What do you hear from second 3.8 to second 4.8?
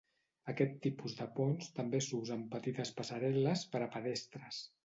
a pedestres.